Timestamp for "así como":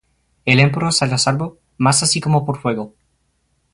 2.01-2.43